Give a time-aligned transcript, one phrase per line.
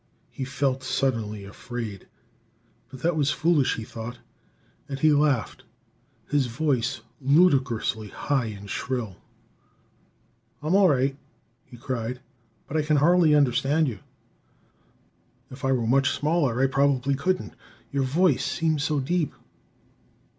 [0.31, 2.07] He felt suddenly afraid.
[2.89, 4.17] But that was foolish, he thought;
[4.89, 5.61] and he laughed,
[6.27, 9.17] his voice ludicrously high and shrill.
[10.63, 11.15] "I'm all right,"
[11.67, 12.19] he cried.
[12.67, 13.99] "But I can hardly understand you.
[15.51, 17.53] If I were much smaller, I probably couldn't
[17.91, 19.35] your voice'd seem so deep.